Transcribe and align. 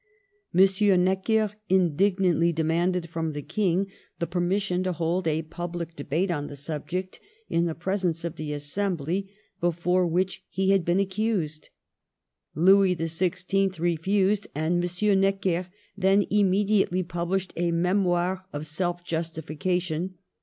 M. 0.51 1.03
Necker 1.03 1.51
indignantly 1.69 2.51
demanded 2.51 3.07
from 3.07 3.33
the 3.33 3.43
King 3.43 3.85
the 4.17 4.25
permis 4.25 4.63
sion 4.63 4.81
to 4.81 4.93
hold 4.93 5.27
a 5.27 5.43
public 5.43 5.95
debate 5.95 6.31
on 6.31 6.47
the 6.47 6.55
subject, 6.55 7.19
in 7.49 7.65
the 7.67 7.75
presence 7.75 8.23
of 8.23 8.35
the 8.35 8.51
Assembly 8.51 9.29
before 9.59 10.07
which 10.07 10.43
he 10.49 10.71
had 10.71 10.83
been 10.83 10.99
accused. 10.99 11.69
Louis 12.55 12.95
XVI. 12.95 13.77
refused; 13.77 14.47
and 14.55 14.83
M. 14.83 15.19
Necker 15.21 15.67
then 15.95 16.25
immediately 16.31 17.03
published 17.03 17.53
a 17.55 17.69
memoir 17.71 18.45
of 18.51 18.65
self 18.65 19.03
j 19.05 19.17
ustification. 19.17 20.13